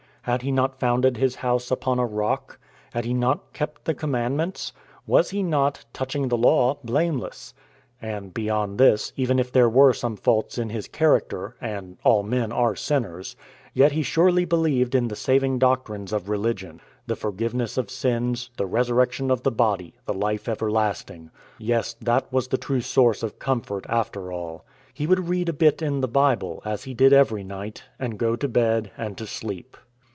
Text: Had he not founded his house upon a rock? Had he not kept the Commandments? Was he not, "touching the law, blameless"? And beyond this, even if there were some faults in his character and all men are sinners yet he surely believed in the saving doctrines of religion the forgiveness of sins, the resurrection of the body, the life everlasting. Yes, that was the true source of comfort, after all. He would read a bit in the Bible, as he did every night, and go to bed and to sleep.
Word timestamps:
Had 0.25 0.43
he 0.43 0.51
not 0.51 0.79
founded 0.79 1.17
his 1.17 1.33
house 1.37 1.71
upon 1.71 1.97
a 1.97 2.05
rock? 2.05 2.59
Had 2.93 3.05
he 3.05 3.13
not 3.15 3.53
kept 3.53 3.85
the 3.85 3.95
Commandments? 3.95 4.71
Was 5.07 5.31
he 5.31 5.41
not, 5.41 5.83
"touching 5.93 6.27
the 6.27 6.37
law, 6.37 6.77
blameless"? 6.83 7.55
And 7.99 8.31
beyond 8.31 8.77
this, 8.77 9.11
even 9.15 9.39
if 9.39 9.51
there 9.51 9.67
were 9.67 9.93
some 9.93 10.15
faults 10.15 10.59
in 10.59 10.69
his 10.69 10.87
character 10.87 11.55
and 11.59 11.97
all 12.03 12.21
men 12.21 12.51
are 12.51 12.75
sinners 12.75 13.35
yet 13.73 13.93
he 13.93 14.03
surely 14.03 14.45
believed 14.45 14.93
in 14.93 15.07
the 15.07 15.15
saving 15.15 15.57
doctrines 15.57 16.13
of 16.13 16.29
religion 16.29 16.81
the 17.07 17.15
forgiveness 17.15 17.75
of 17.75 17.89
sins, 17.89 18.51
the 18.57 18.67
resurrection 18.67 19.31
of 19.31 19.41
the 19.41 19.49
body, 19.51 19.95
the 20.05 20.13
life 20.13 20.47
everlasting. 20.47 21.31
Yes, 21.57 21.95
that 21.99 22.31
was 22.31 22.49
the 22.49 22.59
true 22.59 22.81
source 22.81 23.23
of 23.23 23.39
comfort, 23.39 23.87
after 23.89 24.31
all. 24.31 24.65
He 24.93 25.07
would 25.07 25.29
read 25.29 25.49
a 25.49 25.51
bit 25.53 25.81
in 25.81 26.01
the 26.01 26.07
Bible, 26.07 26.61
as 26.63 26.83
he 26.83 26.93
did 26.93 27.11
every 27.11 27.43
night, 27.43 27.85
and 27.97 28.19
go 28.19 28.35
to 28.35 28.47
bed 28.47 28.91
and 28.95 29.17
to 29.17 29.25
sleep. 29.25 29.75